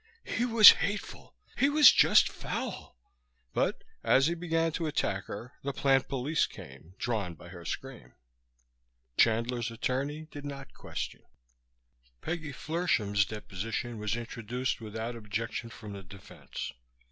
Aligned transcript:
"He 0.25 0.45
was 0.45 0.71
hateful! 0.81 1.35
He 1.55 1.69
was 1.69 1.91
just 1.91 2.27
foul!" 2.31 2.97
But 3.53 3.83
as 4.03 4.25
he 4.25 4.33
began 4.33 4.71
to 4.71 4.87
attack 4.87 5.25
her 5.25 5.53
the 5.61 5.73
plant 5.73 6.07
police 6.07 6.47
came, 6.47 6.95
drawn 6.97 7.35
by 7.35 7.49
her 7.49 7.63
screams. 7.65 8.15
Chandler's 9.15 9.69
attorney 9.69 10.25
did 10.31 10.43
not 10.43 10.73
question. 10.73 11.21
Peggy 12.19 12.51
Flershem's 12.51 13.25
deposition 13.25 13.99
was 13.99 14.15
introduced 14.17 14.81
without 14.81 15.15
objection 15.15 15.69
from 15.69 15.93
the 15.93 16.01
defense. 16.01 16.73